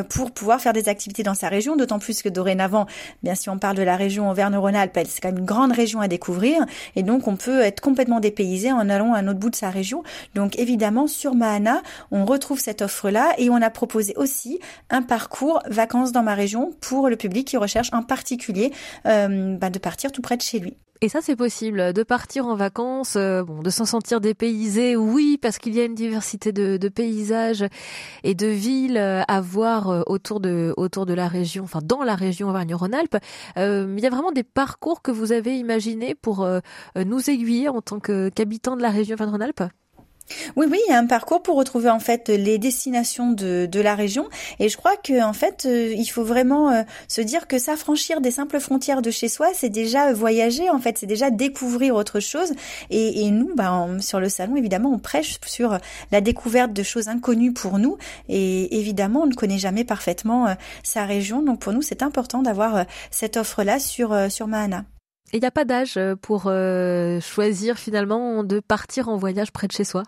pour 0.08 0.32
pouvoir 0.32 0.60
faire 0.60 0.72
des 0.72 0.88
activités 0.88 1.22
dans 1.22 1.34
sa 1.34 1.48
région, 1.48 1.76
d'autant 1.76 1.98
que 2.12 2.28
dorénavant, 2.28 2.86
bien 3.22 3.34
si 3.34 3.48
on 3.48 3.58
parle 3.58 3.76
de 3.76 3.82
la 3.82 3.96
région 3.96 4.30
Auvergne-Rhône-Alpes, 4.30 4.98
c'est 5.06 5.20
quand 5.20 5.28
même 5.28 5.38
une 5.38 5.44
grande 5.44 5.72
région 5.72 6.00
à 6.00 6.08
découvrir 6.08 6.64
et 6.96 7.02
donc 7.02 7.26
on 7.28 7.36
peut 7.36 7.60
être 7.60 7.80
complètement 7.80 8.20
dépaysé 8.20 8.72
en 8.72 8.88
allant 8.88 9.14
à 9.14 9.18
un 9.18 9.28
autre 9.28 9.38
bout 9.38 9.50
de 9.50 9.56
sa 9.56 9.70
région. 9.70 10.02
Donc 10.34 10.58
évidemment 10.58 11.06
sur 11.06 11.34
Mahana, 11.34 11.82
on 12.10 12.24
retrouve 12.24 12.60
cette 12.60 12.82
offre-là 12.82 13.32
et 13.38 13.50
on 13.50 13.56
a 13.56 13.70
proposé 13.70 14.14
aussi 14.16 14.60
un 14.90 15.02
parcours 15.02 15.62
vacances 15.68 16.12
dans 16.12 16.22
ma 16.22 16.34
région 16.34 16.72
pour 16.80 17.08
le 17.08 17.16
public 17.16 17.46
qui 17.46 17.56
recherche 17.56 17.90
en 17.92 18.02
particulier 18.02 18.72
euh, 19.06 19.56
bah, 19.56 19.70
de 19.70 19.78
partir 19.78 20.12
tout 20.12 20.22
près 20.22 20.36
de 20.36 20.42
chez 20.42 20.58
lui. 20.58 20.76
Et 21.04 21.10
ça, 21.10 21.20
c'est 21.20 21.36
possible 21.36 21.92
de 21.92 22.02
partir 22.02 22.46
en 22.46 22.56
vacances, 22.56 23.16
euh, 23.16 23.44
bon, 23.44 23.60
de 23.60 23.68
s'en 23.68 23.84
sentir 23.84 24.22
dépaysé, 24.22 24.96
oui, 24.96 25.36
parce 25.36 25.58
qu'il 25.58 25.74
y 25.74 25.80
a 25.80 25.84
une 25.84 25.94
diversité 25.94 26.50
de, 26.50 26.88
paysages 26.88 27.66
et 28.22 28.34
de 28.34 28.46
villes 28.46 28.96
euh, 28.96 29.20
à 29.28 29.42
voir 29.42 29.90
euh, 29.90 30.00
autour 30.06 30.40
de 30.40 30.72
autour 30.78 31.04
de 31.04 31.12
la 31.12 31.28
région, 31.28 31.64
enfin 31.64 31.80
dans 31.84 32.04
la 32.04 32.14
région 32.14 32.48
Auvergne-Rhône-Alpes. 32.48 33.18
il 33.56 34.00
y 34.00 34.06
a 34.06 34.10
vraiment 34.10 34.32
des 34.32 34.44
parcours 34.44 35.02
que 35.02 35.10
vous 35.10 35.32
avez 35.32 35.58
imaginés 35.58 36.14
pour 36.14 36.48
nous 36.96 37.30
aiguiller 37.30 37.68
en 37.68 37.82
tant 37.82 38.00
qu'habitants 38.00 38.74
de 38.74 38.80
la 38.80 38.88
région 38.88 39.12
Auvergne-Rhône-Alpes? 39.12 39.64
Oui, 40.56 40.66
oui, 40.70 40.80
il 40.88 40.90
y 40.90 40.94
a 40.94 40.98
un 40.98 41.06
parcours 41.06 41.42
pour 41.42 41.56
retrouver 41.56 41.90
en 41.90 42.00
fait 42.00 42.28
les 42.28 42.58
destinations 42.58 43.32
de, 43.32 43.66
de 43.70 43.80
la 43.80 43.94
région. 43.94 44.28
Et 44.58 44.68
je 44.68 44.76
crois 44.76 44.96
que 44.96 45.22
en 45.22 45.34
fait, 45.34 45.64
euh, 45.66 45.92
il 45.94 46.06
faut 46.06 46.24
vraiment 46.24 46.70
euh, 46.70 46.82
se 47.08 47.20
dire 47.20 47.46
que 47.46 47.58
s'affranchir 47.58 48.20
des 48.20 48.30
simples 48.30 48.58
frontières 48.58 49.02
de 49.02 49.10
chez 49.10 49.28
soi, 49.28 49.48
c'est 49.52 49.68
déjà 49.68 50.12
voyager. 50.12 50.70
En 50.70 50.78
fait, 50.78 50.96
c'est 50.96 51.06
déjà 51.06 51.30
découvrir 51.30 51.94
autre 51.94 52.20
chose. 52.20 52.52
Et, 52.90 53.26
et 53.26 53.30
nous, 53.30 53.54
bah, 53.54 53.86
sur 54.00 54.18
le 54.18 54.28
salon, 54.30 54.56
évidemment, 54.56 54.92
on 54.92 54.98
prêche 54.98 55.38
sur 55.44 55.78
la 56.10 56.20
découverte 56.20 56.72
de 56.72 56.82
choses 56.82 57.08
inconnues 57.08 57.52
pour 57.52 57.78
nous. 57.78 57.98
Et 58.28 58.78
évidemment, 58.78 59.22
on 59.22 59.26
ne 59.26 59.34
connaît 59.34 59.58
jamais 59.58 59.84
parfaitement 59.84 60.46
euh, 60.48 60.54
sa 60.82 61.04
région. 61.04 61.42
Donc 61.42 61.60
pour 61.60 61.72
nous, 61.74 61.82
c'est 61.82 62.02
important 62.02 62.42
d'avoir 62.42 62.86
cette 63.10 63.36
offre-là 63.36 63.78
sur 63.78 64.14
sur 64.30 64.46
Mahana. 64.46 64.84
Il 65.34 65.40
n'y 65.40 65.46
a 65.46 65.50
pas 65.50 65.64
d'âge 65.64 65.98
pour 66.22 66.42
choisir 67.20 67.76
finalement 67.76 68.44
de 68.44 68.60
partir 68.60 69.08
en 69.08 69.16
voyage 69.16 69.50
près 69.50 69.66
de 69.66 69.72
chez 69.72 69.84
soi? 69.84 70.04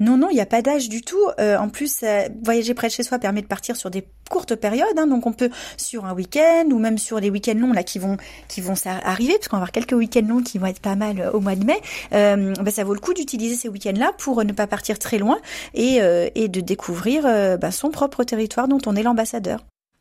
Non, 0.00 0.16
non, 0.16 0.28
il 0.30 0.34
n'y 0.34 0.40
a 0.40 0.46
pas 0.46 0.62
d'âge 0.62 0.88
du 0.88 1.02
tout. 1.02 1.18
Euh, 1.38 1.56
en 1.56 1.68
plus, 1.68 2.00
euh, 2.02 2.28
voyager 2.42 2.74
près 2.74 2.88
de 2.88 2.92
chez 2.92 3.02
soi 3.02 3.18
permet 3.18 3.42
de 3.42 3.46
partir 3.46 3.76
sur 3.76 3.90
des 3.90 4.06
courtes 4.30 4.54
périodes. 4.54 4.98
Hein, 4.98 5.06
donc, 5.06 5.26
on 5.26 5.32
peut 5.32 5.50
sur 5.76 6.04
un 6.04 6.14
week-end 6.14 6.64
ou 6.70 6.78
même 6.78 6.98
sur 6.98 7.20
les 7.20 7.30
week-ends 7.30 7.58
longs 7.58 7.72
là 7.72 7.82
qui 7.82 7.98
vont 7.98 8.16
qui 8.48 8.60
vont 8.60 8.74
arriver, 8.84 9.34
parce 9.34 9.48
qu'on 9.48 9.56
va 9.56 9.62
avoir 9.62 9.72
quelques 9.72 9.92
week-ends 9.92 10.26
longs 10.26 10.42
qui 10.42 10.58
vont 10.58 10.66
être 10.66 10.80
pas 10.80 10.96
mal 10.96 11.20
euh, 11.20 11.30
au 11.32 11.40
mois 11.40 11.56
de 11.56 11.64
mai. 11.64 11.80
Bah, 12.10 12.70
ça 12.70 12.84
vaut 12.84 12.94
le 12.94 13.00
coup 13.00 13.14
d'utiliser 13.14 13.56
ces 13.56 13.68
week-ends-là 13.68 14.12
pour 14.18 14.44
ne 14.44 14.52
pas 14.52 14.66
partir 14.66 14.98
très 14.98 15.18
loin 15.18 15.38
et, 15.74 16.00
et 16.34 16.48
de 16.48 16.60
découvrir 16.60 17.22
bah, 17.58 17.70
son 17.70 17.90
propre 17.90 18.24
territoire 18.24 18.68
dont 18.68 18.80
on 18.86 18.96
est 18.96 19.02
l'ambassadeur. 19.02 19.60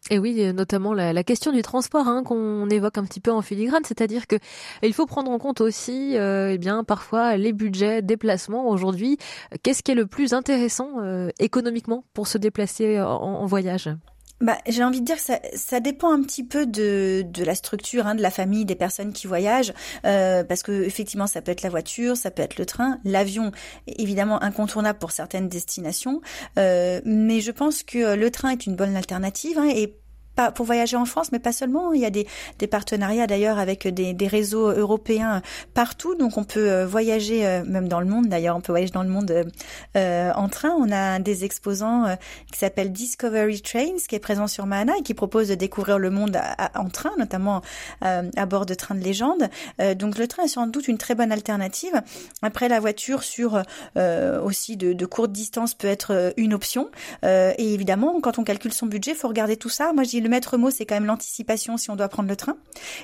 Et 0.09 0.17
oui, 0.17 0.51
notamment 0.53 0.93
la, 0.93 1.23
question 1.23 1.51
du 1.51 1.61
transport 1.61 2.07
hein, 2.07 2.23
qu'on 2.23 2.67
évoque 2.69 2.97
un 2.97 3.03
petit 3.03 3.19
peu 3.19 3.31
en 3.31 3.41
filigrane, 3.41 3.83
c'est-à-dire 3.85 4.25
que 4.25 4.35
il 4.81 4.93
faut 4.93 5.05
prendre 5.05 5.29
en 5.29 5.37
compte 5.37 5.61
aussi, 5.61 6.17
euh, 6.17 6.53
eh 6.53 6.57
bien, 6.57 6.83
parfois 6.83 7.37
les 7.37 7.53
budgets, 7.53 8.01
déplacements. 8.01 8.67
Aujourd'hui, 8.67 9.17
qu'est-ce 9.61 9.83
qui 9.83 9.91
est 9.91 9.95
le 9.95 10.07
plus 10.07 10.33
intéressant 10.33 10.99
euh, 11.01 11.29
économiquement 11.39 12.03
pour 12.13 12.27
se 12.27 12.39
déplacer 12.39 12.99
en, 12.99 13.45
voyage? 13.45 13.89
Bah, 14.41 14.57
j'ai 14.67 14.83
envie 14.83 15.01
de 15.01 15.05
dire 15.05 15.17
que 15.17 15.21
ça, 15.21 15.39
ça 15.53 15.79
dépend 15.79 16.11
un 16.11 16.21
petit 16.21 16.43
peu 16.43 16.65
de, 16.65 17.23
la 17.43 17.55
structure, 17.55 18.07
hein, 18.07 18.15
de 18.15 18.21
la 18.21 18.31
famille, 18.31 18.65
des 18.65 18.75
personnes 18.75 19.13
qui 19.13 19.27
voyagent, 19.27 19.73
euh, 20.05 20.43
parce 20.43 20.63
que 20.63 20.83
effectivement, 20.83 21.27
ça 21.27 21.41
peut 21.41 21.51
être 21.51 21.61
la 21.61 21.69
voiture, 21.69 22.17
ça 22.17 22.31
peut 22.31 22.41
être 22.41 22.57
le 22.57 22.65
train, 22.65 22.99
l'avion, 23.03 23.51
évidemment 23.87 24.41
incontournable 24.41 24.99
pour 24.99 25.11
certaines 25.11 25.49
destinations, 25.49 26.21
euh, 26.57 27.01
mais 27.05 27.41
je 27.41 27.51
pense 27.51 27.83
que 27.83 28.15
le 28.15 28.31
train 28.31 28.49
est 28.49 28.65
une 28.65 28.75
bonne 28.75 28.95
alternative 28.95 29.57
hein, 29.57 29.69
et 29.69 30.00
pas 30.35 30.51
pour 30.51 30.65
voyager 30.65 30.97
en 30.97 31.05
France, 31.05 31.31
mais 31.31 31.39
pas 31.39 31.51
seulement. 31.51 31.93
Il 31.93 32.01
y 32.01 32.05
a 32.05 32.09
des, 32.09 32.27
des 32.59 32.67
partenariats 32.67 33.27
d'ailleurs 33.27 33.59
avec 33.59 33.87
des, 33.87 34.13
des, 34.13 34.27
réseaux 34.27 34.69
européens 34.69 35.41
partout, 35.73 36.15
donc 36.15 36.37
on 36.37 36.43
peut 36.43 36.71
euh, 36.71 36.85
voyager 36.85 37.45
euh, 37.45 37.63
même 37.65 37.87
dans 37.87 37.99
le 37.99 38.05
monde. 38.05 38.27
D'ailleurs, 38.27 38.55
on 38.55 38.61
peut 38.61 38.71
voyager 38.71 38.91
dans 38.91 39.03
le 39.03 39.09
monde 39.09 39.45
euh, 39.97 40.31
en 40.33 40.49
train. 40.49 40.71
On 40.77 40.91
a 40.91 41.19
des 41.19 41.43
exposants 41.43 42.05
qui 42.51 42.59
s'appelle 42.59 42.91
Discovery 42.91 43.61
Trains, 43.61 43.97
qui 44.07 44.15
est 44.15 44.19
présent 44.19 44.47
sur 44.47 44.65
Mana 44.65 44.93
et 44.97 45.03
qui 45.03 45.13
propose 45.13 45.49
de 45.49 45.55
découvrir 45.55 45.99
le 45.99 46.09
monde 46.09 46.39
en 46.75 46.89
train, 46.89 47.11
notamment 47.17 47.61
à 48.01 48.45
bord 48.45 48.65
de 48.65 48.73
trains 48.73 48.95
de 48.95 49.01
légende. 49.01 49.49
donc 49.95 50.17
le 50.17 50.27
train 50.27 50.43
est 50.43 50.47
sans 50.47 50.67
doute 50.67 50.87
une 50.87 50.97
très 50.97 51.15
bonne 51.15 51.31
alternative. 51.31 52.01
Après, 52.41 52.69
la 52.69 52.79
voiture 52.79 53.23
sur 53.23 53.61
aussi 54.43 54.77
de, 54.77 54.93
de 54.93 55.05
courtes 55.05 55.31
distances 55.31 55.73
peut 55.73 55.87
être 55.87 56.33
une 56.37 56.53
option. 56.53 56.89
et 57.23 57.73
évidemment, 57.73 58.19
quand 58.21 58.39
on 58.39 58.43
calcule 58.43 58.73
son 58.73 58.85
budget, 58.85 59.13
faut 59.13 59.27
regarder 59.27 59.57
tout 59.57 59.69
ça. 59.69 59.93
Moi, 59.93 60.03
dis 60.11 60.21
le 60.21 60.29
maître 60.31 60.57
mot, 60.57 60.71
c'est 60.71 60.85
quand 60.85 60.95
même 60.95 61.05
l'anticipation 61.05 61.77
si 61.77 61.91
on 61.91 61.95
doit 61.95 62.07
prendre 62.07 62.29
le 62.29 62.35
train. 62.35 62.55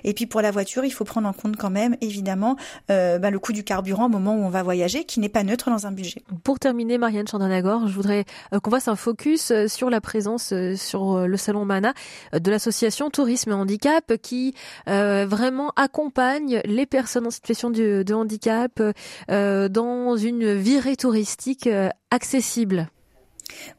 Et 0.03 0.13
puis 0.13 0.25
pour 0.25 0.41
la 0.41 0.49
voiture, 0.49 0.83
il 0.83 0.91
faut 0.91 1.03
prendre 1.03 1.27
en 1.27 1.33
compte 1.33 1.57
quand 1.57 1.69
même, 1.69 1.95
évidemment, 2.01 2.55
euh, 2.89 3.19
bah, 3.19 3.29
le 3.29 3.37
coût 3.37 3.53
du 3.53 3.63
carburant 3.63 4.05
au 4.05 4.09
moment 4.09 4.35
où 4.35 4.43
on 4.43 4.49
va 4.49 4.63
voyager, 4.63 5.03
qui 5.03 5.19
n'est 5.19 5.29
pas 5.29 5.43
neutre 5.43 5.69
dans 5.69 5.85
un 5.85 5.91
budget. 5.91 6.23
Pour 6.43 6.57
terminer, 6.57 6.97
Marianne 6.97 7.27
Chandanagor, 7.27 7.87
je 7.87 7.93
voudrais 7.93 8.25
euh, 8.53 8.59
qu'on 8.59 8.71
fasse 8.71 8.87
un 8.87 8.95
focus 8.95 9.51
euh, 9.51 9.67
sur 9.67 9.89
la 9.89 10.01
présence 10.01 10.53
sur 10.75 11.27
le 11.27 11.37
salon 11.37 11.65
Mana 11.65 11.93
de 12.33 12.49
l'association 12.49 13.09
Tourisme 13.09 13.51
et 13.51 13.53
Handicap 13.53 14.13
qui 14.21 14.55
vraiment 14.85 15.71
accompagne 15.75 16.61
les 16.65 16.85
personnes 16.85 17.27
en 17.27 17.31
situation 17.31 17.69
de, 17.69 18.03
de 18.03 18.13
handicap 18.13 18.81
dans 19.27 20.17
une 20.17 20.53
virée 20.53 20.95
touristique 20.95 21.69
accessible. 22.09 22.89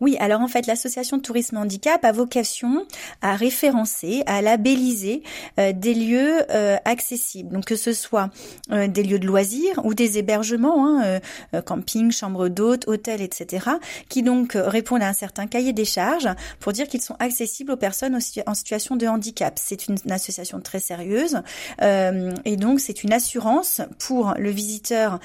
Oui, 0.00 0.16
alors 0.20 0.40
en 0.40 0.48
fait, 0.48 0.66
l'association 0.66 1.16
de 1.16 1.22
tourisme 1.22 1.56
handicap 1.56 2.04
a 2.04 2.12
vocation 2.12 2.86
à 3.22 3.34
référencer, 3.34 4.22
à 4.26 4.42
labelliser 4.42 5.22
euh, 5.58 5.72
des 5.72 5.94
lieux 5.94 6.42
euh, 6.50 6.76
accessibles. 6.84 7.52
Donc 7.52 7.66
que 7.66 7.76
ce 7.76 7.92
soit 7.92 8.30
euh, 8.72 8.86
des 8.86 9.02
lieux 9.02 9.18
de 9.18 9.26
loisirs 9.26 9.80
ou 9.84 9.94
des 9.94 10.18
hébergements, 10.18 11.00
hein, 11.00 11.20
camping, 11.64 12.10
chambre 12.12 12.48
d'hôtes, 12.48 12.86
hôtels, 12.88 13.20
etc., 13.20 13.66
qui 14.08 14.22
donc 14.22 14.52
répondent 14.54 15.02
à 15.02 15.08
un 15.08 15.12
certain 15.12 15.46
cahier 15.46 15.72
des 15.72 15.84
charges 15.84 16.28
pour 16.60 16.72
dire 16.72 16.88
qu'ils 16.88 17.00
sont 17.00 17.16
accessibles 17.18 17.72
aux 17.72 17.76
personnes 17.76 18.18
en 18.46 18.54
situation 18.54 18.96
de 18.96 19.06
handicap. 19.06 19.54
C'est 19.56 19.88
une, 19.88 19.96
association 20.10 20.60
très 20.60 20.80
sérieuse 20.80 21.42
et 21.82 22.56
donc 22.56 22.80
c'est 22.80 23.04
une 23.04 23.12
assurance 23.12 23.82
pour 23.98 24.34
le 24.38 24.50
visiteur 24.50 25.20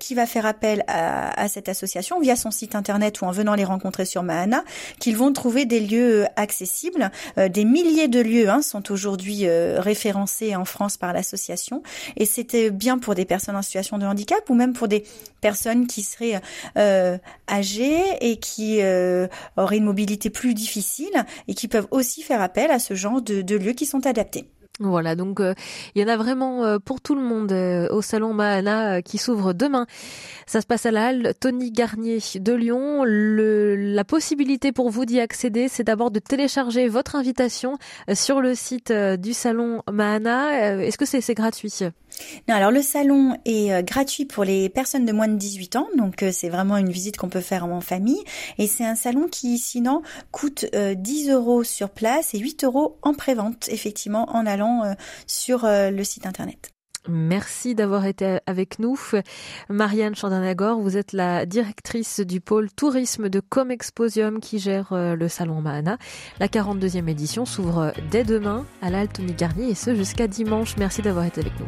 qui 0.00 0.14
va 0.14 0.26
faire 0.26 0.44
appel 0.44 0.84
à, 0.88 1.40
à 1.40 1.48
cette 1.48 1.68
association 1.68 2.20
via 2.20 2.36
son 2.36 2.50
site 2.50 2.74
internet 2.74 3.20
ou 3.20 3.26
en 3.26 3.30
venant 3.30 3.54
les 3.54 3.64
rencontrer 3.64 3.83
sur 4.04 4.22
Mahana, 4.22 4.64
qu'ils 4.98 5.16
vont 5.16 5.32
trouver 5.32 5.64
des 5.66 5.80
lieux 5.80 6.22
euh, 6.22 6.26
accessibles. 6.36 7.10
Euh, 7.38 7.48
des 7.48 7.64
milliers 7.64 8.08
de 8.08 8.20
lieux 8.20 8.48
hein, 8.48 8.62
sont 8.62 8.90
aujourd'hui 8.90 9.46
euh, 9.46 9.80
référencés 9.80 10.56
en 10.56 10.64
France 10.64 10.96
par 10.96 11.12
l'association. 11.12 11.82
Et 12.16 12.24
c'était 12.24 12.70
bien 12.70 12.98
pour 12.98 13.14
des 13.14 13.24
personnes 13.24 13.56
en 13.56 13.62
situation 13.62 13.98
de 13.98 14.06
handicap 14.06 14.48
ou 14.48 14.54
même 14.54 14.72
pour 14.72 14.88
des 14.88 15.04
personnes 15.40 15.86
qui 15.86 16.02
seraient 16.02 16.40
âgées 17.48 18.02
et 18.20 18.36
qui 18.36 18.80
auraient 19.56 19.76
une 19.76 19.84
mobilité 19.84 20.30
plus 20.30 20.54
difficile 20.54 21.26
et 21.48 21.54
qui 21.54 21.68
peuvent 21.68 21.88
aussi 21.90 22.22
faire 22.22 22.40
appel 22.40 22.70
à 22.70 22.78
ce 22.78 22.94
genre 22.94 23.20
de 23.20 23.56
lieux 23.56 23.72
qui 23.72 23.84
sont 23.84 24.06
adaptés. 24.06 24.46
Voilà, 24.80 25.14
donc 25.14 25.38
euh, 25.38 25.54
il 25.94 26.02
y 26.02 26.04
en 26.04 26.08
a 26.08 26.16
vraiment 26.16 26.64
euh, 26.64 26.78
pour 26.80 27.00
tout 27.00 27.14
le 27.14 27.20
monde 27.20 27.52
euh, 27.52 27.86
au 27.90 28.02
salon 28.02 28.34
Mahana 28.34 29.02
qui 29.02 29.18
s'ouvre 29.18 29.52
demain. 29.52 29.86
Ça 30.46 30.60
se 30.60 30.66
passe 30.66 30.84
à 30.84 30.90
la 30.90 31.06
halle 31.06 31.32
Tony 31.38 31.70
Garnier 31.70 32.18
de 32.34 32.52
Lyon. 32.52 33.04
Le, 33.04 33.76
la 33.76 34.02
possibilité 34.02 34.72
pour 34.72 34.90
vous 34.90 35.04
d'y 35.04 35.20
accéder, 35.20 35.68
c'est 35.68 35.84
d'abord 35.84 36.10
de 36.10 36.18
télécharger 36.18 36.88
votre 36.88 37.14
invitation 37.14 37.78
sur 38.12 38.40
le 38.40 38.56
site 38.56 38.92
du 38.92 39.32
salon 39.32 39.82
Mahana. 39.90 40.82
Est-ce 40.82 40.98
que 40.98 41.04
c'est 41.06 41.34
gratuit? 41.34 41.72
Non, 42.48 42.54
alors 42.54 42.70
le 42.70 42.82
salon 42.82 43.36
est 43.44 43.84
gratuit 43.84 44.24
pour 44.24 44.44
les 44.44 44.68
personnes 44.68 45.04
de 45.04 45.12
moins 45.12 45.28
de 45.28 45.36
18 45.36 45.76
ans, 45.76 45.88
donc 45.96 46.24
c'est 46.32 46.48
vraiment 46.48 46.76
une 46.76 46.90
visite 46.90 47.16
qu'on 47.16 47.28
peut 47.28 47.40
faire 47.40 47.64
en 47.64 47.80
famille. 47.80 48.22
Et 48.58 48.66
c'est 48.66 48.84
un 48.84 48.94
salon 48.94 49.28
qui 49.30 49.58
sinon 49.58 50.02
coûte 50.30 50.66
10 50.74 51.30
euros 51.30 51.64
sur 51.64 51.90
place 51.90 52.34
et 52.34 52.38
8 52.38 52.64
euros 52.64 52.98
en 53.02 53.14
prévente, 53.14 53.68
effectivement, 53.68 54.28
en 54.30 54.46
allant 54.46 54.84
euh, 54.84 54.94
sur 55.26 55.64
euh, 55.64 55.90
le 55.90 56.04
site 56.04 56.26
internet. 56.26 56.73
Merci 57.08 57.74
d'avoir 57.74 58.06
été 58.06 58.38
avec 58.46 58.78
nous. 58.78 58.98
Marianne 59.68 60.14
Chandanagor, 60.14 60.80
vous 60.80 60.96
êtes 60.96 61.12
la 61.12 61.44
directrice 61.44 62.20
du 62.20 62.40
pôle 62.40 62.70
tourisme 62.70 63.28
de 63.28 63.40
Comexposium 63.40 64.40
qui 64.40 64.58
gère 64.58 64.92
euh, 64.92 65.14
le 65.14 65.28
salon 65.28 65.60
Mahana. 65.60 65.98
La 66.40 66.48
42e 66.48 67.08
édition 67.08 67.44
s'ouvre 67.44 67.92
dès 68.10 68.24
demain 68.24 68.64
à 68.80 68.90
l'Altony 68.90 69.34
Garnier 69.34 69.70
et 69.70 69.74
ce 69.74 69.94
jusqu'à 69.94 70.26
dimanche. 70.26 70.76
Merci 70.78 71.02
d'avoir 71.02 71.26
été 71.26 71.40
avec 71.40 71.58
nous. 71.60 71.66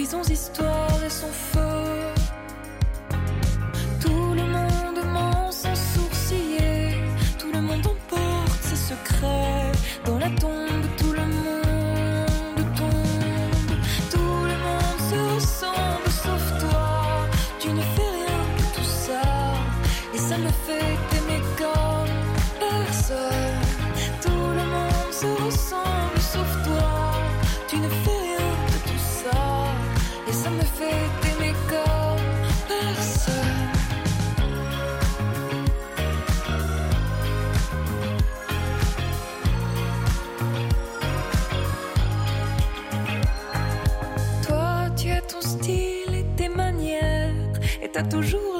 Son 0.00 0.22
histoire 0.22 1.04
et 1.04 1.10
son 1.10 1.28
feu. 1.28 1.60
Tout 4.00 4.34
le 4.34 4.42
monde 4.42 5.04
ment 5.12 5.50
sans 5.52 5.74
sourciller, 5.74 6.96
tout 7.38 7.52
le 7.52 7.60
monde 7.60 7.86
emporte 7.86 8.62
ses 8.62 8.76
secrets. 8.76 9.72
Dans 10.04 10.18
la 10.18 10.30
tombe, 10.30 10.86
tout 10.96 11.11
toujours 48.04 48.51